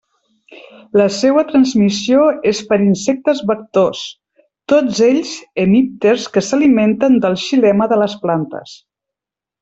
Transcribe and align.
La 0.99 1.05
seua 1.15 1.41
transmissió 1.49 2.21
és 2.51 2.61
per 2.71 2.79
insectes 2.85 3.41
vectors, 3.51 4.01
tots 4.73 5.01
ells 5.11 5.33
hemípters 5.65 6.25
que 6.37 6.43
s'alimenten 6.49 7.19
del 7.27 7.37
xilema 7.47 7.89
de 7.93 8.01
les 8.05 8.17
plantes. 8.25 8.75